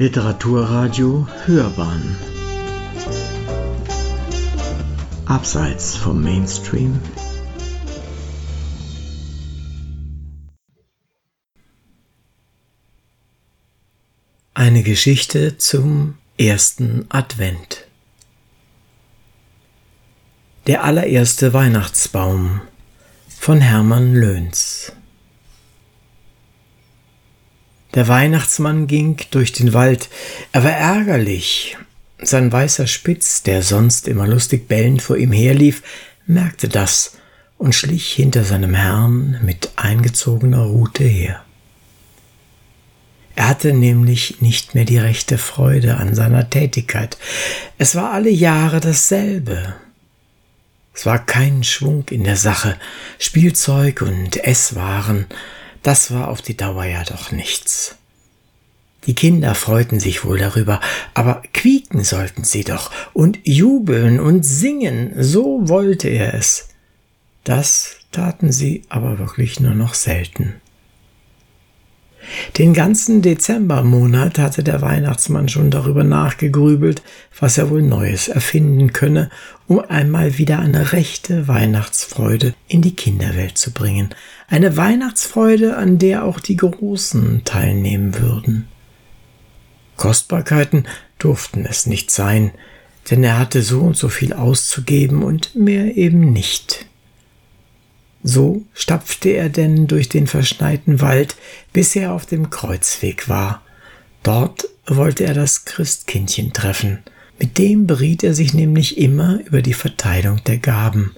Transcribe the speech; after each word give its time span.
Literaturradio 0.00 1.26
Hörbahn. 1.44 2.16
Abseits 5.26 5.96
vom 5.96 6.22
Mainstream. 6.22 7.00
Eine 14.54 14.84
Geschichte 14.84 15.58
zum 15.58 16.16
ersten 16.38 17.06
Advent. 17.08 17.88
Der 20.68 20.84
allererste 20.84 21.52
Weihnachtsbaum 21.52 22.60
von 23.40 23.60
Hermann 23.60 24.14
Löhns 24.14 24.92
der 27.94 28.08
Weihnachtsmann 28.08 28.86
ging 28.86 29.16
durch 29.30 29.52
den 29.52 29.72
Wald. 29.72 30.08
Er 30.52 30.64
war 30.64 30.72
ärgerlich. 30.72 31.76
Sein 32.20 32.52
weißer 32.52 32.86
Spitz, 32.86 33.42
der 33.42 33.62
sonst 33.62 34.08
immer 34.08 34.26
lustig 34.26 34.68
bellend 34.68 35.02
vor 35.02 35.16
ihm 35.16 35.32
herlief, 35.32 35.82
merkte 36.26 36.68
das 36.68 37.16
und 37.56 37.74
schlich 37.74 38.12
hinter 38.12 38.44
seinem 38.44 38.74
Herrn 38.74 39.40
mit 39.42 39.70
eingezogener 39.76 40.62
Rute 40.62 41.04
her. 41.04 41.44
Er 43.36 43.48
hatte 43.48 43.72
nämlich 43.72 44.40
nicht 44.40 44.74
mehr 44.74 44.84
die 44.84 44.98
rechte 44.98 45.38
Freude 45.38 45.96
an 45.96 46.14
seiner 46.14 46.50
Tätigkeit. 46.50 47.16
Es 47.78 47.94
war 47.94 48.12
alle 48.12 48.30
Jahre 48.30 48.80
dasselbe. 48.80 49.76
Es 50.92 51.06
war 51.06 51.24
kein 51.24 51.62
Schwung 51.62 52.04
in 52.10 52.24
der 52.24 52.34
Sache. 52.34 52.76
Spielzeug 53.20 54.02
und 54.02 54.44
Esswaren 54.44 55.26
das 55.88 56.10
war 56.10 56.28
auf 56.28 56.42
die 56.42 56.54
Dauer 56.54 56.84
ja 56.84 57.02
doch 57.02 57.32
nichts. 57.32 57.96
Die 59.06 59.14
Kinder 59.14 59.54
freuten 59.54 60.00
sich 60.00 60.22
wohl 60.22 60.38
darüber, 60.38 60.82
aber 61.14 61.40
quieken 61.54 62.04
sollten 62.04 62.44
sie 62.44 62.62
doch 62.62 62.90
und 63.14 63.38
jubeln 63.44 64.20
und 64.20 64.44
singen, 64.44 65.14
so 65.16 65.66
wollte 65.66 66.08
er 66.08 66.34
es. 66.34 66.68
Das 67.42 67.96
taten 68.12 68.52
sie 68.52 68.82
aber 68.90 69.18
wirklich 69.18 69.60
nur 69.60 69.74
noch 69.74 69.94
selten. 69.94 70.60
Den 72.56 72.74
ganzen 72.74 73.22
Dezembermonat 73.22 74.38
hatte 74.38 74.62
der 74.62 74.80
Weihnachtsmann 74.82 75.48
schon 75.48 75.70
darüber 75.70 76.04
nachgegrübelt, 76.04 77.02
was 77.38 77.58
er 77.58 77.70
wohl 77.70 77.82
Neues 77.82 78.28
erfinden 78.28 78.92
könne, 78.92 79.30
um 79.66 79.80
einmal 79.80 80.38
wieder 80.38 80.58
eine 80.58 80.92
rechte 80.92 81.48
Weihnachtsfreude 81.48 82.54
in 82.66 82.82
die 82.82 82.96
Kinderwelt 82.96 83.58
zu 83.58 83.72
bringen. 83.72 84.10
Eine 84.48 84.76
Weihnachtsfreude, 84.76 85.76
an 85.76 85.98
der 85.98 86.24
auch 86.24 86.40
die 86.40 86.56
Großen 86.56 87.42
teilnehmen 87.44 88.18
würden. 88.18 88.68
Kostbarkeiten 89.96 90.84
durften 91.18 91.66
es 91.66 91.86
nicht 91.86 92.10
sein, 92.10 92.52
denn 93.10 93.24
er 93.24 93.38
hatte 93.38 93.62
so 93.62 93.80
und 93.80 93.96
so 93.96 94.08
viel 94.08 94.32
auszugeben 94.32 95.22
und 95.22 95.54
mehr 95.54 95.96
eben 95.96 96.32
nicht. 96.32 96.87
So 98.30 98.66
stapfte 98.74 99.30
er 99.30 99.48
denn 99.48 99.86
durch 99.86 100.10
den 100.10 100.26
verschneiten 100.26 101.00
Wald, 101.00 101.34
bis 101.72 101.96
er 101.96 102.12
auf 102.12 102.26
dem 102.26 102.50
Kreuzweg 102.50 103.30
war. 103.30 103.62
Dort 104.22 104.68
wollte 104.84 105.24
er 105.24 105.32
das 105.32 105.64
Christkindchen 105.64 106.52
treffen. 106.52 106.98
Mit 107.38 107.56
dem 107.56 107.86
beriet 107.86 108.22
er 108.22 108.34
sich 108.34 108.52
nämlich 108.52 108.98
immer 108.98 109.40
über 109.46 109.62
die 109.62 109.72
Verteilung 109.72 110.44
der 110.44 110.58
Gaben. 110.58 111.16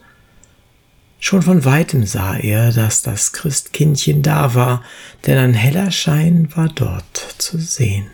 Schon 1.19 1.43
von 1.43 1.65
weitem 1.65 2.07
sah 2.07 2.37
er, 2.37 2.71
dass 2.71 3.03
das 3.03 3.33
Christkindchen 3.33 4.23
da 4.23 4.55
war, 4.55 4.85
denn 5.27 5.37
ein 5.37 5.55
heller 5.55 5.91
Schein 5.91 6.49
war 6.55 6.69
dort 6.69 7.35
zu 7.39 7.59
sehen. 7.59 8.07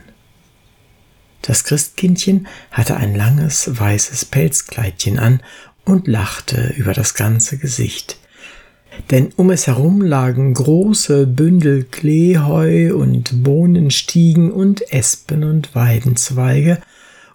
Das 1.43 1.65
Christkindchen 1.65 2.49
hatte 2.71 2.97
ein 2.97 3.15
langes 3.15 3.79
weißes 3.79 4.25
Pelzkleidchen 4.25 5.19
an 5.19 5.43
und 5.85 6.09
lachte 6.09 6.73
über 6.79 6.95
das 6.95 7.13
ganze 7.13 7.59
Gesicht 7.59 8.17
denn 9.11 9.31
um 9.37 9.51
es 9.51 9.67
herum 9.67 10.01
lagen 10.03 10.55
große 10.55 11.27
Bündel 11.27 11.85
Kleeheu 11.85 12.95
und 12.95 13.43
Bohnenstiegen 13.43 14.51
und 14.51 14.93
Espen 14.93 15.45
und 15.45 15.75
Weidenzweige, 15.75 16.79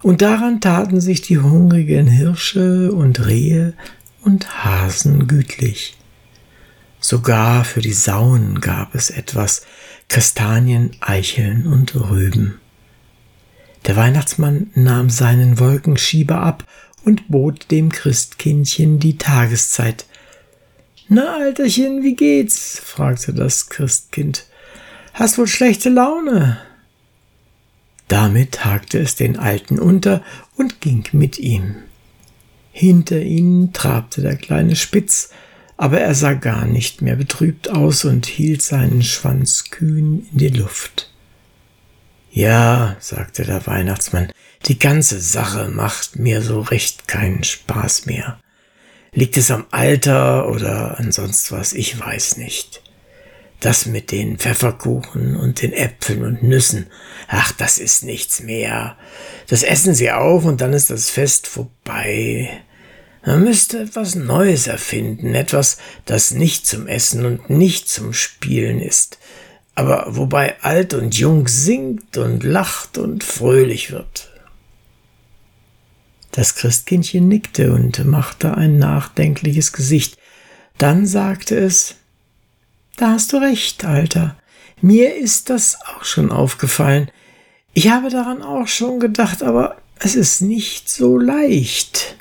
und 0.01 0.21
daran 0.21 0.61
taten 0.61 1.00
sich 1.00 1.21
die 1.21 1.38
hungrigen 1.38 2.07
Hirsche 2.07 2.91
und 2.91 3.27
Rehe 3.27 3.73
und 4.23 4.63
Hasen 4.63 5.27
gütlich. 5.27 5.95
Sogar 7.00 7.66
für 7.66 7.81
die 7.81 7.94
Sauen 7.94 8.61
gab 8.61 8.95
es 8.95 9.09
etwas 9.09 9.63
Kastanien, 10.07 10.91
Eicheln 11.01 11.67
und 11.67 11.95
Rüben. 11.95 12.59
Der 13.88 13.95
Weihnachtsmann 13.95 14.69
nahm 14.75 15.09
seinen 15.09 15.59
Wolkenschieber 15.59 16.41
ab 16.41 16.63
und 17.03 17.29
bot 17.29 17.71
dem 17.71 17.91
Christkindchen 17.91 19.00
die 19.00 19.17
Tageszeit, 19.17 20.05
na, 21.13 21.35
Alterchen, 21.35 22.03
wie 22.03 22.16
geht's? 22.16 22.79
fragte 22.79 23.33
das 23.33 23.67
Christkind. 23.67 24.45
Hast 25.13 25.38
wohl 25.38 25.47
schlechte 25.47 25.89
Laune? 25.89 26.57
Damit 28.07 28.63
hakte 28.63 28.97
es 28.99 29.16
den 29.16 29.38
Alten 29.38 29.77
unter 29.77 30.23
und 30.55 30.79
ging 30.79 31.03
mit 31.11 31.38
ihm. 31.38 31.75
Hinter 32.71 33.19
ihnen 33.19 33.73
trabte 33.73 34.21
der 34.21 34.38
kleine 34.38 34.77
Spitz, 34.77 35.31
aber 35.75 36.00
er 36.00 36.16
sah 36.16 36.33
gar 36.33 36.66
nicht 36.66 37.01
mehr 37.01 37.17
betrübt 37.17 37.69
aus 37.69 38.05
und 38.05 38.25
hielt 38.25 38.61
seinen 38.61 39.03
Schwanz 39.03 39.66
kühn 39.69 40.25
in 40.31 40.38
die 40.38 40.47
Luft. 40.47 41.11
Ja, 42.31 42.95
sagte 43.01 43.44
der 43.44 43.67
Weihnachtsmann, 43.67 44.31
die 44.66 44.79
ganze 44.79 45.19
Sache 45.19 45.67
macht 45.67 46.16
mir 46.16 46.41
so 46.41 46.61
recht 46.61 47.09
keinen 47.09 47.44
Spaß 47.44 48.05
mehr. 48.05 48.39
Liegt 49.13 49.35
es 49.35 49.51
am 49.51 49.66
Alter 49.72 50.47
oder 50.47 50.97
an 50.97 51.11
sonst 51.11 51.51
was? 51.51 51.73
Ich 51.73 51.99
weiß 51.99 52.38
nicht. 52.38 52.81
Das 53.59 53.85
mit 53.85 54.09
den 54.09 54.38
Pfefferkuchen 54.38 55.35
und 55.35 55.61
den 55.61 55.73
Äpfeln 55.73 56.23
und 56.23 56.44
Nüssen, 56.44 56.88
ach, 57.27 57.51
das 57.51 57.77
ist 57.77 58.05
nichts 58.05 58.41
mehr. 58.41 58.97
Das 59.47 59.63
essen 59.63 59.94
sie 59.94 60.11
auf 60.11 60.45
und 60.45 60.61
dann 60.61 60.71
ist 60.71 60.89
das 60.89 61.09
Fest 61.09 61.47
vorbei. 61.47 62.50
Man 63.25 63.44
müsste 63.44 63.81
etwas 63.81 64.16
Neues 64.16 64.67
erfinden, 64.67 65.35
etwas, 65.35 65.77
das 66.05 66.31
nicht 66.31 66.66
zum 66.66 66.88
Essen 66.88 67.25
und 67.25 67.50
nicht 67.50 67.89
zum 67.89 68.13
Spielen 68.13 68.79
ist, 68.79 69.19
aber 69.75 70.05
wobei 70.07 70.59
alt 70.61 70.94
und 70.94 71.16
jung 71.16 71.50
singt 71.50 72.17
und 72.17 72.44
lacht 72.44 72.97
und 72.97 73.25
fröhlich 73.25 73.91
wird. 73.91 74.31
Das 76.31 76.56
Christkindchen 76.56 77.28
nickte 77.28 77.74
und 77.74 78.06
machte 78.06 78.56
ein 78.56 78.78
nachdenkliches 78.78 79.74
Gesicht. 79.74 80.18
Dann 80.78 81.06
sagte 81.06 81.58
es 81.58 81.96
Da 82.97 83.12
hast 83.12 83.34
du 83.34 83.38
recht, 83.38 83.86
Alter. 83.86 84.38
Mir 84.81 85.16
ist 85.16 85.50
das 85.50 85.78
auch 85.81 86.03
schon 86.03 86.31
aufgefallen. 86.31 87.12
Ich 87.74 87.90
habe 87.90 88.09
daran 88.09 88.42
auch 88.42 88.68
schon 88.68 89.00
gedacht, 89.00 89.44
aber 89.44 89.78
es 90.00 90.16
ist 90.16 90.42
nicht 90.42 90.90
so 90.90 91.18
leicht. 91.18 92.16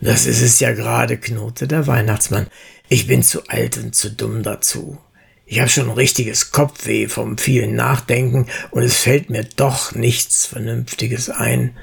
Das 0.00 0.26
ist 0.26 0.42
es 0.42 0.60
ja 0.60 0.72
gerade, 0.72 1.16
knurrte 1.16 1.66
der 1.66 1.86
Weihnachtsmann. 1.86 2.46
Ich 2.88 3.06
bin 3.06 3.22
zu 3.22 3.48
alt 3.48 3.76
und 3.78 3.94
zu 3.94 4.12
dumm 4.12 4.42
dazu. 4.42 4.98
Ich 5.44 5.60
habe 5.60 5.68
schon 5.68 5.88
ein 5.88 5.96
richtiges 5.96 6.52
Kopfweh 6.52 7.08
vom 7.08 7.38
vielen 7.38 7.74
Nachdenken 7.74 8.46
und 8.70 8.82
es 8.82 8.98
fällt 8.98 9.30
mir 9.30 9.44
doch 9.56 9.94
nichts 9.94 10.46
Vernünftiges 10.46 11.30
ein. 11.30 11.74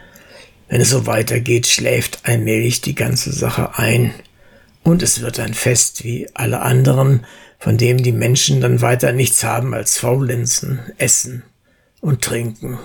Wenn 0.68 0.82
es 0.82 0.90
so 0.90 1.06
weitergeht, 1.06 1.68
schläft 1.68 2.20
allmählich 2.24 2.82
die 2.82 2.96
ganze 2.96 3.32
Sache 3.32 3.78
ein. 3.78 4.14
Und 4.84 5.02
es 5.02 5.22
wird 5.22 5.40
ein 5.40 5.54
Fest 5.54 6.04
wie 6.04 6.28
alle 6.34 6.62
anderen, 6.62 7.26
von 7.60 7.78
dem 7.78 8.04
die 8.04 8.12
Menschen 8.12 8.62
dann 8.62 8.82
weiter 8.82 9.12
nichts 9.12 9.44
haben 9.44 9.74
als 9.74 9.98
Faulenzen, 9.98 10.80
Essen 10.98 11.44
und 12.02 12.22
Trinken. 12.22 12.78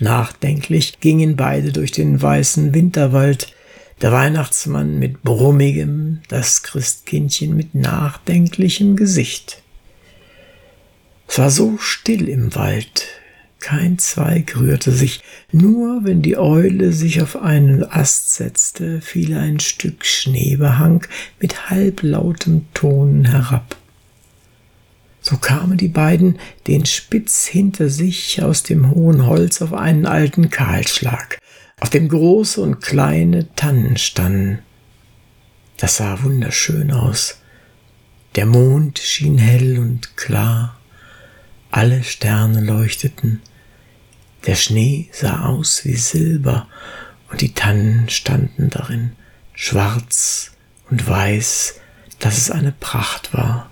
Nachdenklich 0.00 0.98
gingen 1.00 1.36
beide 1.36 1.72
durch 1.72 1.92
den 1.92 2.20
weißen 2.20 2.74
Winterwald, 2.74 3.52
der 4.00 4.10
Weihnachtsmann 4.10 4.98
mit 4.98 5.22
brummigem, 5.22 6.22
das 6.28 6.64
Christkindchen 6.64 7.56
mit 7.56 7.74
nachdenklichem 7.74 8.96
Gesicht. 8.96 9.62
Es 11.28 11.38
war 11.38 11.50
so 11.50 11.78
still 11.78 12.28
im 12.28 12.54
Wald, 12.54 13.06
kein 13.64 13.96
Zweig 13.98 14.56
rührte 14.58 14.92
sich, 14.92 15.22
nur 15.50 16.04
wenn 16.04 16.20
die 16.20 16.36
Eule 16.36 16.92
sich 16.92 17.22
auf 17.22 17.34
einen 17.40 17.82
Ast 17.82 18.34
setzte, 18.34 19.00
fiel 19.00 19.34
ein 19.34 19.58
Stück 19.58 20.04
Schneebehang 20.04 21.06
mit 21.40 21.70
halblautem 21.70 22.66
Ton 22.74 23.24
herab. 23.24 23.76
So 25.22 25.38
kamen 25.38 25.78
die 25.78 25.88
beiden 25.88 26.38
den 26.66 26.84
Spitz 26.84 27.46
hinter 27.46 27.88
sich 27.88 28.42
aus 28.42 28.64
dem 28.64 28.90
hohen 28.90 29.24
Holz 29.24 29.62
auf 29.62 29.72
einen 29.72 30.04
alten 30.04 30.50
Kahlschlag, 30.50 31.38
auf 31.80 31.88
dem 31.88 32.10
große 32.10 32.60
und 32.60 32.82
kleine 32.82 33.48
Tannen 33.56 33.96
standen. 33.96 34.58
Das 35.78 35.96
sah 35.96 36.22
wunderschön 36.22 36.90
aus. 36.90 37.38
Der 38.36 38.44
Mond 38.44 38.98
schien 38.98 39.38
hell 39.38 39.78
und 39.78 40.18
klar, 40.18 40.78
alle 41.70 42.04
Sterne 42.04 42.60
leuchteten, 42.60 43.40
Der 44.46 44.56
Schnee 44.56 45.08
sah 45.12 45.46
aus 45.46 45.84
wie 45.84 45.96
Silber, 45.96 46.68
und 47.30 47.40
die 47.40 47.54
Tannen 47.54 48.08
standen 48.10 48.70
darin, 48.70 49.12
schwarz 49.54 50.52
und 50.90 51.08
weiß, 51.08 51.80
dass 52.18 52.38
es 52.38 52.50
eine 52.50 52.72
Pracht 52.72 53.32
war. 53.32 53.70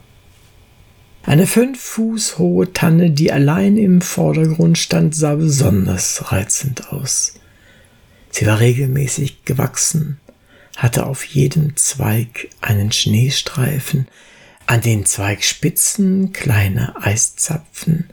Eine 1.24 1.46
fünf 1.46 1.80
Fuß 1.80 2.38
hohe 2.38 2.72
Tanne, 2.72 3.10
die 3.10 3.30
allein 3.30 3.76
im 3.76 4.00
Vordergrund 4.00 4.78
stand, 4.78 5.14
sah 5.14 5.36
besonders 5.36 6.32
reizend 6.32 6.92
aus. 6.92 7.34
Sie 8.30 8.46
war 8.46 8.58
regelmäßig 8.58 9.44
gewachsen, 9.44 10.18
hatte 10.76 11.06
auf 11.06 11.24
jedem 11.24 11.76
Zweig 11.76 12.48
einen 12.60 12.90
Schneestreifen, 12.90 14.08
an 14.66 14.80
den 14.80 15.04
Zweigspitzen 15.04 16.32
kleine 16.32 16.96
Eiszapfen 16.96 18.08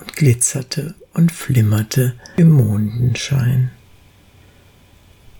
und 0.00 0.14
glitzerte 0.16 0.94
und 1.14 1.32
flimmerte 1.32 2.14
im 2.36 2.50
Mondenschein. 2.50 3.70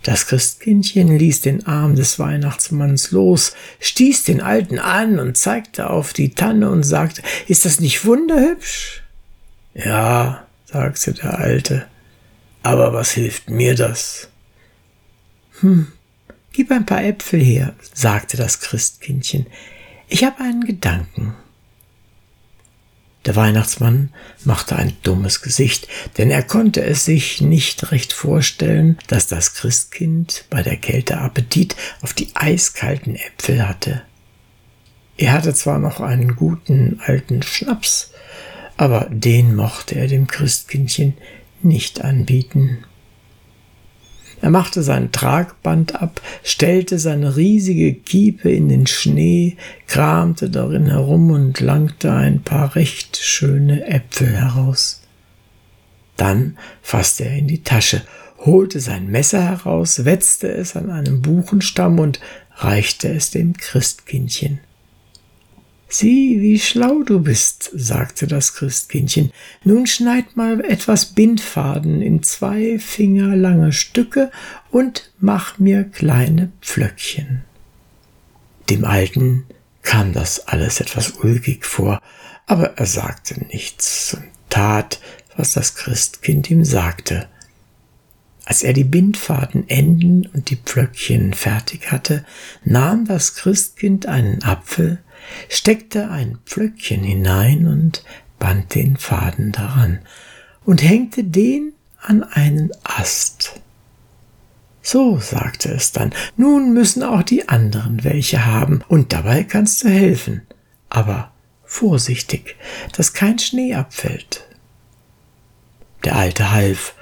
Das 0.03 0.27
Christkindchen 0.27 1.17
ließ 1.17 1.43
den 1.43 1.67
Arm 1.67 1.95
des 1.95 2.19
Weihnachtsmanns 2.19 3.13
los, 3.13 3.55
stieß 3.79 4.25
den 4.25 4.41
Alten 4.41 4.79
an 4.81 5.21
und 5.21 5.37
zeigte 5.37 5.91
auf 5.91 6.13
die 6.13 6.35
Tanne 6.35 6.71
und 6.71 6.83
sagte, 6.83 7.23
ist 7.47 7.65
das 7.65 7.79
nicht 7.79 8.05
wunderhübsch? 8.05 9.03
Ja, 9.75 10.47
sagte 10.67 11.15
der 11.15 11.39
Alte, 11.39 11.87
aber 12.65 12.93
was 12.93 13.13
hilft 13.13 13.49
mir 13.49 13.77
das? 13.77 14.29
Hm, 15.61 15.93
gib 16.53 16.73
ein 16.73 16.87
paar 16.87 17.05
Äpfel 17.05 17.41
her, 17.41 17.75
sagte 17.95 18.37
das 18.37 18.59
Christkindchen. 18.61 19.47
Ich 20.09 20.25
habe 20.25 20.41
einen 20.41 20.65
Gedanken. 20.65 21.35
Der 23.25 23.37
Weihnachtsmann 23.37 24.11
machte 24.45 24.75
ein 24.75 24.95
dummes 25.05 25.43
Gesicht, 25.43 25.87
denn 26.19 26.31
er 26.31 26.43
konnte 26.43 26.83
es 26.83 27.05
sich 27.05 27.41
nicht 27.41 27.93
recht 27.93 28.13
vorstellen, 28.13 28.99
dass 29.07 29.29
das 29.29 29.55
Christkind 29.55 30.45
bei 30.51 30.63
der 30.63 30.77
Kälte 30.77 31.19
Appetit 31.19 31.77
auf 32.01 32.15
die 32.15 32.31
eiskalten 32.35 33.15
Äpfel 33.15 33.67
hatte. 33.67 34.03
Er 35.17 35.33
hatte 35.33 35.55
zwar 35.55 35.79
noch 35.79 36.01
einen 36.01 36.35
guten 36.35 37.01
alten 37.05 37.43
Schnaps, 37.43 38.11
aber 38.77 39.07
den 39.11 39.55
mochte 39.55 39.95
er 39.95 40.09
dem 40.09 40.27
Christkindchen 40.27 41.15
nicht 41.63 42.03
anbieten. 42.03 42.85
Er 44.43 44.51
machte 44.51 44.83
sein 44.83 45.13
Tragband 45.13 46.03
ab, 46.03 46.21
stellte 46.43 46.99
seine 46.99 47.37
riesige 47.37 47.95
Kiepe 47.95 48.51
in 48.51 48.69
den 48.69 48.89
Schnee, 48.89 49.57
kramte 49.87 50.51
darin 50.51 50.87
herum 50.87 51.31
und 51.31 51.61
langte 51.61 52.13
ein 52.13 52.43
paar 52.43 52.75
recht 52.75 53.17
schöne 53.17 53.87
Äpfel 53.87 54.37
heraus. 54.37 55.03
Dann 56.17 56.59
fasste 56.83 57.25
er 57.25 57.39
in 57.39 57.47
die 57.47 57.63
Tasche, 57.63 58.03
holte 58.41 58.81
sein 58.81 59.07
Messer 59.07 59.43
heraus, 59.43 60.05
wetzte 60.05 60.49
es 60.49 60.75
an 60.75 60.91
einem 60.91 61.23
Buchenstamm 61.23 62.01
und 62.01 62.19
reichte 62.57 63.09
es 63.09 63.31
dem 63.31 63.57
Christkindchen. 63.57 64.59
Sieh, 65.95 66.41
wie 66.41 66.59
schlau 66.59 67.03
du 67.03 67.21
bist, 67.21 67.71
sagte 67.75 68.27
das 68.27 68.55
Christkindchen. 68.55 69.31
Nun 69.63 69.87
schneid 69.87 70.39
mal 70.39 70.65
etwas 70.65 71.05
Bindfaden 71.05 72.01
in 72.01 72.23
zwei 72.23 72.79
Finger 72.79 73.37
lange 73.37 73.75
Stücke 73.75 74.31
und 74.71 75.13
mach 75.19 75.59
mir 75.59 75.85
kleine 75.85 76.51
Pflöckchen. 76.63 77.43
Dem 78.71 78.87
Alten 78.87 79.45
kam 79.83 80.15
das 80.15 80.49
alles 80.49 80.81
etwas 80.81 81.11
ulkig 81.11 81.67
vor, 81.67 82.01
aber 82.47 82.79
er 82.79 82.87
sagte 82.87 83.45
nichts 83.53 84.15
und 84.15 84.25
tat, 84.49 84.99
was 85.37 85.53
das 85.53 85.75
Christkind 85.75 86.51
ihm 86.51 86.65
sagte. 86.65 87.29
Als 88.47 88.63
er 88.63 88.73
die 88.73 88.85
Bindfaden 88.85 89.69
enden 89.69 90.27
und 90.33 90.49
die 90.49 90.57
Pflöckchen 90.57 91.35
fertig 91.35 91.93
hatte, 91.93 92.25
nahm 92.65 93.05
das 93.05 93.35
Christkind 93.35 94.07
einen 94.07 94.43
Apfel, 94.43 94.99
steckte 95.49 96.11
ein 96.11 96.39
Pflöckchen 96.45 97.03
hinein 97.03 97.67
und 97.67 98.05
band 98.39 98.75
den 98.75 98.97
Faden 98.97 99.53
daran 99.53 100.01
und 100.65 100.83
hängte 100.83 101.25
den 101.25 101.73
an 102.01 102.23
einen 102.23 102.71
Ast. 102.83 103.61
So, 104.83 105.19
sagte 105.19 105.71
es 105.71 105.93
dann, 105.93 106.13
nun 106.37 106.75
müssen 106.75 107.03
auch 107.03 107.23
die 107.23 107.49
anderen 107.49 108.03
welche 108.03 108.45
haben, 108.45 108.83
und 108.89 109.13
dabei 109.13 109.45
kannst 109.45 109.85
du 109.85 109.89
helfen, 109.89 110.43
aber 110.89 111.31
vorsichtig, 111.65 112.57
dass 112.97 113.13
kein 113.13 113.39
Schnee 113.39 113.75
abfällt. 113.75 114.45
Der 116.05 116.17
Alte 116.17 116.51
half, 116.51 116.95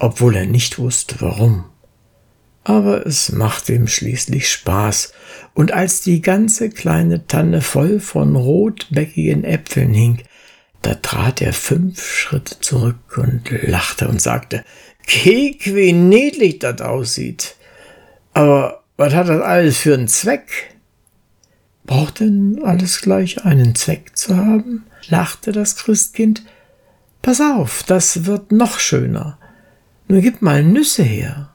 obwohl 0.00 0.34
er 0.34 0.46
nicht 0.46 0.78
wusste 0.78 1.16
warum 1.20 1.70
aber 2.64 3.06
es 3.06 3.32
machte 3.32 3.74
ihm 3.74 3.88
schließlich 3.88 4.50
Spaß, 4.50 5.12
und 5.54 5.72
als 5.72 6.00
die 6.02 6.20
ganze 6.22 6.70
kleine 6.70 7.26
Tanne 7.26 7.60
voll 7.60 8.00
von 8.00 8.36
rotbäckigen 8.36 9.44
Äpfeln 9.44 9.92
hing, 9.92 10.22
da 10.82 10.94
trat 10.94 11.42
er 11.42 11.52
fünf 11.52 12.04
Schritte 12.04 12.60
zurück 12.60 13.18
und 13.18 13.50
lachte 13.62 14.08
und 14.08 14.22
sagte, 14.22 14.64
Kek, 15.06 15.74
wie 15.74 15.92
niedlich 15.92 16.58
das 16.58 16.80
aussieht. 16.80 17.56
Aber 18.32 18.82
was 18.96 19.12
hat 19.14 19.28
das 19.28 19.42
alles 19.42 19.78
für 19.78 19.94
einen 19.94 20.08
Zweck? 20.08 20.74
Braucht 21.84 22.20
denn 22.20 22.60
alles 22.64 23.00
gleich 23.00 23.44
einen 23.44 23.74
Zweck 23.74 24.16
zu 24.16 24.36
haben? 24.36 24.86
lachte 25.08 25.52
das 25.52 25.76
Christkind. 25.76 26.42
Pass 27.22 27.40
auf, 27.40 27.82
das 27.82 28.26
wird 28.26 28.52
noch 28.52 28.78
schöner. 28.78 29.38
Nur 30.08 30.20
gib 30.20 30.42
mal 30.42 30.62
Nüsse 30.62 31.02
her. 31.02 31.49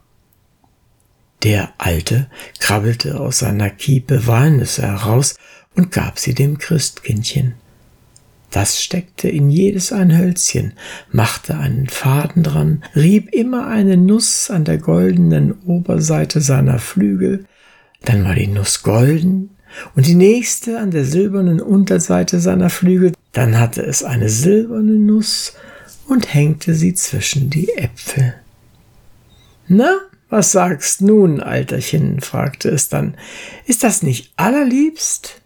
Der 1.43 1.73
Alte 1.77 2.27
krabbelte 2.59 3.19
aus 3.19 3.39
seiner 3.39 3.69
Kiepe 3.69 4.27
Walnüsse 4.27 4.83
heraus 4.83 5.35
und 5.75 5.91
gab 5.91 6.19
sie 6.19 6.33
dem 6.33 6.57
Christkindchen. 6.57 7.53
Das 8.51 8.81
steckte 8.81 9.27
in 9.27 9.49
jedes 9.49 9.91
ein 9.91 10.17
Hölzchen, 10.17 10.73
machte 11.11 11.57
einen 11.57 11.87
Faden 11.87 12.41
dran, 12.41 12.83
rieb 12.95 13.33
immer 13.33 13.67
eine 13.67 13.97
Nuss 13.97 14.49
an 14.49 14.63
der 14.63 14.77
goldenen 14.77 15.51
Oberseite 15.65 16.39
seiner 16.39 16.79
Flügel, 16.79 17.45
dann 18.05 18.23
war 18.23 18.33
die 18.33 18.47
Nuss 18.47 18.81
golden 18.81 19.49
und 19.95 20.07
die 20.07 20.15
nächste 20.15 20.79
an 20.79 20.91
der 20.91 21.03
silbernen 21.03 21.59
Unterseite 21.59 22.39
seiner 22.39 22.69
Flügel, 22.69 23.11
dann 23.33 23.59
hatte 23.59 23.81
es 23.85 24.03
eine 24.03 24.29
silberne 24.29 24.93
Nuss 24.93 25.53
und 26.07 26.33
hängte 26.33 26.75
sie 26.75 26.93
zwischen 26.93 27.49
die 27.49 27.73
Äpfel. 27.73 28.35
Na, 29.67 29.97
was 30.29 30.51
sagst 30.51 31.01
nun, 31.01 31.41
Alterchen? 31.41 32.21
fragte 32.21 32.69
es 32.69 32.89
dann. 32.89 33.17
Ist 33.65 33.83
das 33.83 34.03
nicht 34.03 34.33
allerliebst? 34.35 35.41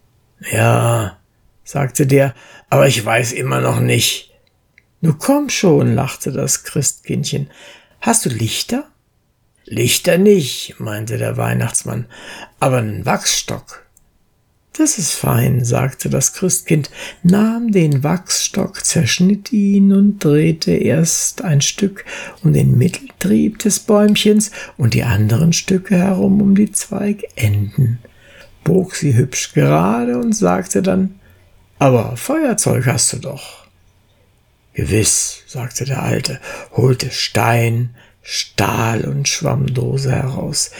Ja, 0.51 1.17
sagte 1.63 2.07
der, 2.07 2.33
aber 2.69 2.87
ich 2.87 3.03
weiß 3.03 3.33
immer 3.33 3.61
noch 3.61 3.79
nicht. 3.79 4.31
Nu 5.01 5.13
komm 5.13 5.49
schon, 5.49 5.95
lachte 5.95 6.31
das 6.31 6.63
Christkindchen. 6.63 7.49
Hast 8.01 8.25
du 8.25 8.29
Lichter? 8.29 8.85
Lichter 9.65 10.17
nicht, 10.17 10.79
meinte 10.79 11.17
der 11.17 11.37
Weihnachtsmann, 11.37 12.07
aber 12.59 12.77
einen 12.77 13.05
Wachsstock. 13.05 13.85
Das 14.73 14.97
ist 14.97 15.13
fein, 15.13 15.65
sagte 15.65 16.09
das 16.09 16.33
Christkind, 16.33 16.89
nahm 17.21 17.71
den 17.71 18.03
Wachsstock, 18.03 18.85
zerschnitt 18.85 19.51
ihn 19.51 19.91
und 19.91 20.23
drehte 20.23 20.71
erst 20.71 21.43
ein 21.43 21.61
Stück 21.61 22.05
um 22.43 22.53
den 22.53 22.77
Mitteltrieb 22.77 23.59
des 23.59 23.79
Bäumchens 23.79 24.51
und 24.77 24.93
die 24.93 25.03
anderen 25.03 25.51
Stücke 25.51 25.97
herum 25.97 26.41
um 26.41 26.55
die 26.55 26.71
Zweigenden, 26.71 27.99
bog 28.63 28.95
sie 28.95 29.15
hübsch 29.15 29.53
gerade 29.53 30.17
und 30.17 30.33
sagte 30.33 30.81
dann, 30.81 31.19
aber 31.77 32.15
Feuerzeug 32.15 32.85
hast 32.85 33.13
du 33.13 33.17
doch. 33.17 33.65
Gewiss, 34.73 35.43
sagte 35.47 35.85
der 35.85 36.03
Alte, 36.03 36.39
holte 36.71 37.11
Stein, 37.11 37.95
Stahl 38.21 39.05
und 39.05 39.27
Schwammdose 39.27 40.11
heraus, 40.11 40.71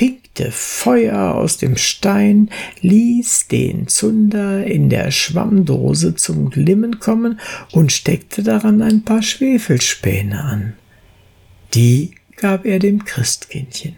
pickte 0.00 0.50
Feuer 0.50 1.34
aus 1.34 1.58
dem 1.58 1.76
Stein, 1.76 2.48
ließ 2.80 3.48
den 3.48 3.86
Zunder 3.86 4.64
in 4.64 4.88
der 4.88 5.10
Schwammdose 5.10 6.14
zum 6.14 6.48
Glimmen 6.48 7.00
kommen 7.00 7.38
und 7.72 7.92
steckte 7.92 8.42
daran 8.42 8.80
ein 8.80 9.02
paar 9.04 9.20
Schwefelspäne 9.20 10.42
an. 10.42 10.72
Die 11.74 12.14
gab 12.36 12.64
er 12.64 12.78
dem 12.78 13.04
Christkindchen. 13.04 13.94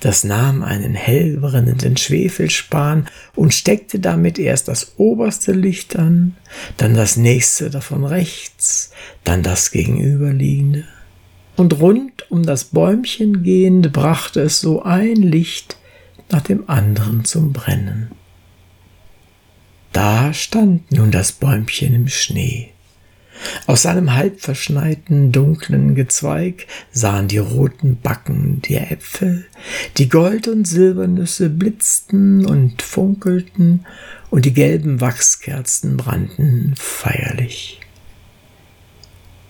Das 0.00 0.24
nahm 0.24 0.62
einen 0.62 0.94
hellbrennenden 0.94 1.98
Schwefelspan 1.98 3.06
und 3.34 3.52
steckte 3.52 4.00
damit 4.00 4.38
erst 4.38 4.68
das 4.68 4.94
oberste 4.96 5.52
Licht 5.52 5.96
an, 5.96 6.34
dann 6.78 6.94
das 6.94 7.18
nächste 7.18 7.68
davon 7.68 8.06
rechts, 8.06 8.90
dann 9.22 9.42
das 9.42 9.70
gegenüberliegende 9.70 10.86
und 11.56 11.80
rund 11.80 12.30
um 12.30 12.42
das 12.44 12.64
Bäumchen 12.64 13.42
gehend 13.42 13.92
brachte 13.92 14.40
es 14.40 14.60
so 14.60 14.82
ein 14.82 15.16
Licht 15.16 15.76
nach 16.30 16.42
dem 16.42 16.68
anderen 16.68 17.24
zum 17.24 17.52
Brennen. 17.52 18.10
Da 19.92 20.32
stand 20.32 20.90
nun 20.90 21.10
das 21.12 21.32
Bäumchen 21.32 21.94
im 21.94 22.08
Schnee. 22.08 22.70
Aus 23.66 23.82
seinem 23.82 24.14
halbverschneiten, 24.14 25.32
dunklen 25.32 25.94
Gezweig 25.94 26.66
sahen 26.90 27.28
die 27.28 27.38
roten 27.38 28.00
Backen 28.00 28.62
der 28.62 28.90
Äpfel, 28.90 29.44
die 29.96 30.08
Gold- 30.08 30.48
und 30.48 30.66
Silbernüsse 30.66 31.50
blitzten 31.50 32.46
und 32.46 32.82
funkelten, 32.82 33.86
und 34.30 34.44
die 34.44 34.52
gelben 34.52 35.00
Wachskerzen 35.00 35.96
brannten 35.96 36.74
feierlich. 36.76 37.80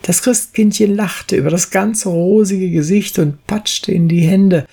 Das 0.05 0.21
Christkindchen 0.21 0.95
lachte 0.95 1.35
über 1.35 1.49
das 1.49 1.71
ganze 1.71 2.09
rosige 2.09 2.69
Gesicht 2.69 3.17
und 3.17 3.47
patschte 3.47 3.91
in 3.91 4.07
die 4.07 4.21
Hände. 4.21 4.67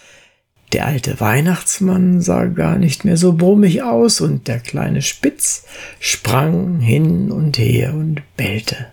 Der 0.74 0.86
alte 0.86 1.20
Weihnachtsmann 1.20 2.20
sah 2.20 2.44
gar 2.44 2.76
nicht 2.76 3.06
mehr 3.06 3.16
so 3.16 3.32
brummig 3.32 3.82
aus, 3.82 4.20
und 4.20 4.46
der 4.46 4.60
kleine 4.60 5.00
Spitz 5.00 5.64
sprang 6.00 6.80
hin 6.80 7.32
und 7.32 7.56
her 7.56 7.94
und 7.94 8.20
bellte. 8.36 8.88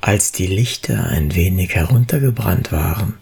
Als 0.00 0.32
die 0.32 0.46
Lichter 0.46 1.04
ein 1.04 1.34
wenig 1.34 1.74
heruntergebrannt 1.74 2.72
waren, 2.72 3.18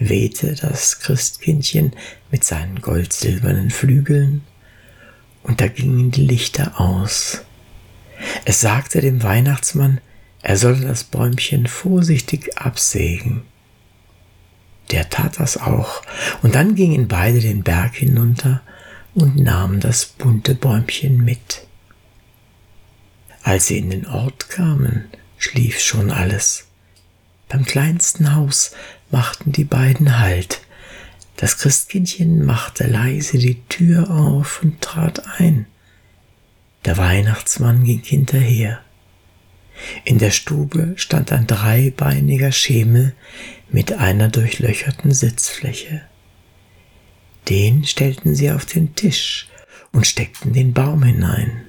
wehte 0.00 0.56
das 0.56 0.98
Christkindchen 0.98 1.92
mit 2.32 2.42
seinen 2.42 2.80
goldsilbernen 2.80 3.70
Flügeln, 3.70 4.42
und 5.44 5.60
da 5.60 5.68
gingen 5.68 6.10
die 6.10 6.26
Lichter 6.26 6.80
aus. 6.80 7.42
Es 8.44 8.60
sagte 8.60 9.00
dem 9.00 9.22
Weihnachtsmann, 9.22 10.00
er 10.44 10.58
solle 10.58 10.82
das 10.82 11.04
Bäumchen 11.04 11.66
vorsichtig 11.66 12.58
absägen. 12.58 13.44
Der 14.90 15.08
tat 15.08 15.40
das 15.40 15.56
auch, 15.56 16.02
und 16.42 16.54
dann 16.54 16.74
gingen 16.74 17.08
beide 17.08 17.40
den 17.40 17.62
Berg 17.62 17.94
hinunter 17.94 18.60
und 19.14 19.36
nahmen 19.36 19.80
das 19.80 20.04
bunte 20.04 20.54
Bäumchen 20.54 21.24
mit. 21.24 21.66
Als 23.42 23.68
sie 23.68 23.78
in 23.78 23.88
den 23.88 24.06
Ort 24.06 24.50
kamen, 24.50 25.06
schlief 25.38 25.80
schon 25.80 26.10
alles. 26.10 26.66
Beim 27.48 27.64
kleinsten 27.64 28.34
Haus 28.34 28.72
machten 29.10 29.50
die 29.50 29.64
beiden 29.64 30.18
Halt. 30.18 30.60
Das 31.36 31.56
Christkindchen 31.56 32.44
machte 32.44 32.86
leise 32.86 33.38
die 33.38 33.62
Tür 33.70 34.10
auf 34.10 34.62
und 34.62 34.82
trat 34.82 35.22
ein. 35.38 35.64
Der 36.84 36.98
Weihnachtsmann 36.98 37.82
ging 37.84 38.02
hinterher. 38.02 38.83
In 40.04 40.18
der 40.18 40.30
Stube 40.30 40.94
stand 40.96 41.32
ein 41.32 41.46
dreibeiniger 41.46 42.52
Schemel 42.52 43.14
mit 43.70 43.92
einer 43.92 44.28
durchlöcherten 44.28 45.12
Sitzfläche. 45.12 46.02
Den 47.48 47.84
stellten 47.84 48.34
sie 48.34 48.50
auf 48.50 48.64
den 48.64 48.94
Tisch 48.94 49.48
und 49.92 50.06
steckten 50.06 50.52
den 50.52 50.72
Baum 50.72 51.02
hinein. 51.02 51.62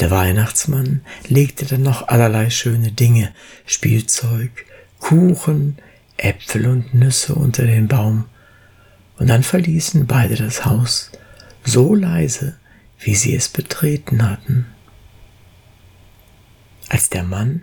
Der 0.00 0.10
Weihnachtsmann 0.10 1.02
legte 1.28 1.66
dann 1.66 1.82
noch 1.82 2.08
allerlei 2.08 2.48
schöne 2.48 2.90
Dinge, 2.90 3.34
Spielzeug, 3.66 4.64
Kuchen, 4.98 5.76
Äpfel 6.16 6.66
und 6.66 6.94
Nüsse 6.94 7.34
unter 7.34 7.66
den 7.66 7.88
Baum, 7.88 8.24
und 9.18 9.28
dann 9.28 9.42
verließen 9.42 10.06
beide 10.06 10.36
das 10.36 10.64
Haus, 10.64 11.12
so 11.62 11.94
leise, 11.94 12.56
wie 12.98 13.14
sie 13.14 13.34
es 13.34 13.50
betreten 13.50 14.28
hatten. 14.28 14.66
Als 16.90 17.08
der 17.08 17.22
Mann, 17.22 17.62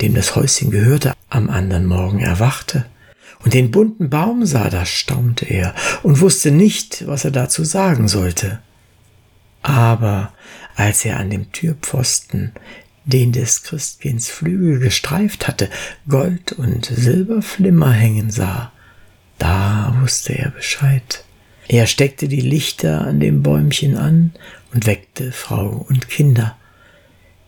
dem 0.00 0.14
das 0.14 0.36
Häuschen 0.36 0.70
gehörte, 0.70 1.12
am 1.28 1.50
anderen 1.50 1.84
Morgen 1.84 2.20
erwachte 2.20 2.86
und 3.44 3.52
den 3.52 3.70
bunten 3.70 4.08
Baum 4.08 4.46
sah, 4.46 4.70
da 4.70 4.86
staunte 4.86 5.44
er 5.46 5.74
und 6.02 6.20
wusste 6.20 6.52
nicht, 6.52 7.06
was 7.06 7.24
er 7.24 7.32
dazu 7.32 7.64
sagen 7.64 8.08
sollte. 8.08 8.60
Aber 9.62 10.32
als 10.76 11.04
er 11.04 11.18
an 11.18 11.30
dem 11.30 11.50
Türpfosten, 11.50 12.52
den 13.04 13.32
des 13.32 13.64
Christkinds 13.64 14.28
Flügel 14.30 14.78
gestreift 14.78 15.48
hatte, 15.48 15.70
Gold 16.08 16.52
und 16.52 16.86
Silberflimmer 16.86 17.90
hängen 17.90 18.30
sah, 18.30 18.70
da 19.38 19.96
wusste 20.00 20.38
er 20.38 20.50
Bescheid. 20.50 21.24
Er 21.66 21.86
steckte 21.86 22.28
die 22.28 22.40
Lichter 22.40 23.00
an 23.00 23.18
dem 23.18 23.42
Bäumchen 23.42 23.96
an 23.96 24.32
und 24.72 24.86
weckte 24.86 25.32
Frau 25.32 25.84
und 25.88 26.08
Kinder. 26.08 26.57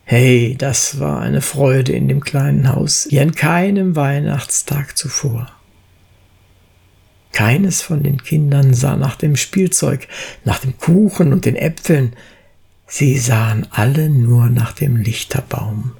Hey, 0.03 0.55
das 0.57 0.99
war 0.99 1.21
eine 1.21 1.41
Freude 1.41 1.93
in 1.93 2.07
dem 2.07 2.21
kleinen 2.21 2.69
Haus, 2.69 3.07
wie 3.09 3.19
an 3.19 3.33
keinem 3.33 3.95
Weihnachtstag 3.95 4.97
zuvor. 4.97 5.51
Keines 7.31 7.81
von 7.81 8.03
den 8.03 8.21
Kindern 8.21 8.73
sah 8.73 8.97
nach 8.97 9.15
dem 9.15 9.37
Spielzeug, 9.37 10.07
nach 10.43 10.59
dem 10.59 10.77
Kuchen 10.77 11.31
und 11.31 11.45
den 11.45 11.55
Äpfeln, 11.55 12.13
sie 12.87 13.17
sahen 13.17 13.67
alle 13.71 14.09
nur 14.09 14.49
nach 14.49 14.73
dem 14.73 14.97
Lichterbaum. 14.97 15.91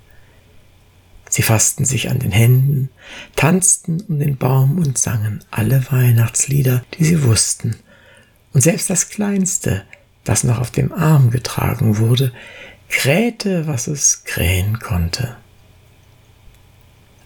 Sie 1.30 1.44
fassten 1.44 1.86
sich 1.86 2.10
an 2.10 2.20
den 2.20 2.32
Händen, 2.32 2.90
tanzten 3.38 4.02
um 4.02 4.20
den 4.20 4.36
Baum 4.36 4.78
und 4.78 4.98
sangen 4.98 5.42
alle 5.50 5.90
Weihnachtslieder, 5.90 6.84
die 6.96 7.06
sie 7.06 7.24
wussten, 7.24 7.78
und 8.54 8.60
selbst 8.60 8.90
das 8.90 9.08
Kleinste, 9.08 9.84
das 10.26 10.44
noch 10.44 10.60
auf 10.60 10.72
dem 10.72 10.92
Arm 10.92 11.32
getragen 11.32 11.98
wurde, 11.98 12.34
krähte, 12.92 13.66
was 13.66 13.88
es 13.88 14.26
krähen 14.26 14.80
konnte. 14.80 15.36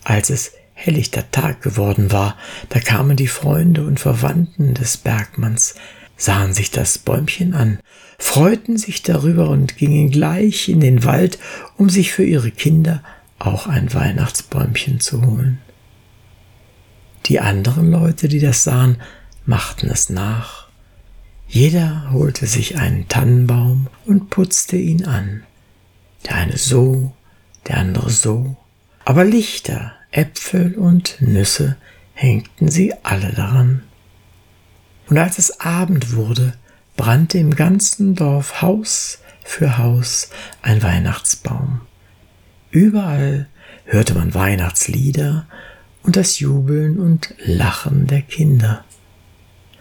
Als 0.03 0.29
es 0.29 0.53
helllichter 0.73 1.29
Tag 1.31 1.61
geworden 1.61 2.11
war, 2.11 2.37
da 2.69 2.79
kamen 2.79 3.17
die 3.17 3.27
Freunde 3.27 3.85
und 3.85 3.99
Verwandten 3.99 4.73
des 4.73 4.97
Bergmanns, 4.97 5.75
sahen 6.15 6.53
sich 6.53 6.71
das 6.71 6.97
Bäumchen 6.97 7.53
an, 7.53 7.79
freuten 8.17 8.77
sich 8.77 9.03
darüber 9.03 9.49
und 9.49 9.77
gingen 9.77 10.11
gleich 10.11 10.69
in 10.69 10.79
den 10.79 11.03
Wald, 11.03 11.39
um 11.77 11.89
sich 11.89 12.13
für 12.13 12.23
ihre 12.23 12.51
Kinder 12.51 13.03
auch 13.39 13.67
ein 13.67 13.93
Weihnachtsbäumchen 13.93 14.99
zu 14.99 15.25
holen. 15.25 15.59
Die 17.25 17.39
anderen 17.39 17.91
Leute, 17.91 18.27
die 18.27 18.39
das 18.39 18.63
sahen, 18.63 19.01
machten 19.45 19.89
es 19.89 20.09
nach. 20.09 20.67
Jeder 21.47 22.11
holte 22.11 22.47
sich 22.47 22.77
einen 22.77 23.07
Tannenbaum 23.07 23.87
und 24.05 24.29
putzte 24.29 24.77
ihn 24.77 25.05
an. 25.05 25.43
Der 26.25 26.35
eine 26.35 26.57
so, 26.57 27.13
der 27.67 27.77
andere 27.77 28.09
so. 28.09 28.55
Aber 29.03 29.23
Lichter, 29.23 29.93
Äpfel 30.11 30.75
und 30.75 31.17
Nüsse 31.19 31.77
hängten 32.13 32.69
sie 32.69 32.93
alle 33.03 33.31
daran. 33.31 33.83
Und 35.07 35.17
als 35.17 35.37
es 35.37 35.59
Abend 35.59 36.15
wurde, 36.15 36.53
brannte 36.97 37.37
im 37.37 37.55
ganzen 37.55 38.15
Dorf 38.15 38.61
Haus 38.61 39.19
für 39.43 39.77
Haus 39.77 40.29
ein 40.61 40.81
Weihnachtsbaum. 40.81 41.81
Überall 42.71 43.47
hörte 43.85 44.15
man 44.15 44.33
Weihnachtslieder 44.33 45.45
und 46.01 46.15
das 46.15 46.39
Jubeln 46.39 46.97
und 46.97 47.35
Lachen 47.45 48.07
der 48.07 48.21
Kinder. 48.21 48.83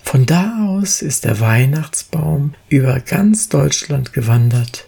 Von 0.02 0.26
da 0.26 0.66
aus 0.68 1.00
ist 1.00 1.24
der 1.24 1.40
Weihnachtsbaum 1.40 2.54
über 2.68 3.00
ganz 3.00 3.48
Deutschland 3.48 4.12
gewandert 4.12 4.86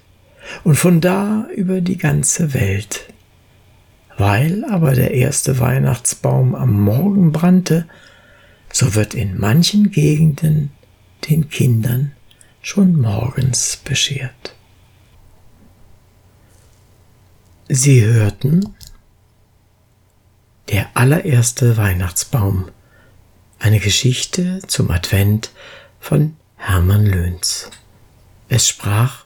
und 0.65 0.77
von 0.77 1.01
da 1.01 1.47
über 1.55 1.81
die 1.81 1.99
ganze 1.99 2.55
Welt. 2.55 3.13
Weil 4.19 4.65
aber 4.65 4.95
der 4.95 5.13
erste 5.13 5.59
Weihnachtsbaum 5.59 6.55
am 6.55 6.81
Morgen 6.81 7.33
brannte, 7.33 7.87
so 8.73 8.95
wird 8.95 9.15
in 9.15 9.39
manchen 9.39 9.91
Gegenden 9.91 10.71
den 11.29 11.49
Kindern 11.49 12.13
schon 12.63 13.01
morgens 13.01 13.77
beschert. 13.85 14.55
Sie 17.69 18.05
hörten 18.05 18.75
Der 20.69 20.89
allererste 20.95 21.77
Weihnachtsbaum, 21.77 22.71
eine 23.59 23.79
Geschichte 23.79 24.61
zum 24.67 24.91
Advent 24.91 25.51
von 26.01 26.37
Hermann 26.57 27.07
Löhns. 27.07 27.71
Es 28.49 28.69
sprach 28.69 29.26